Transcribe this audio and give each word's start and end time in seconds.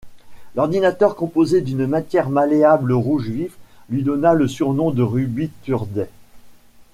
L'ordinateur 0.55 1.15
composé 1.15 1.61
d'une 1.61 1.85
matière 1.85 2.29
malléable 2.31 2.91
rouge 2.91 3.29
vif 3.29 3.55
lui 3.87 4.01
donna 4.01 4.33
le 4.33 4.47
surnom 4.47 4.89
de 4.89 5.03
Ruby 5.03 5.51
Thursday. 5.61 6.09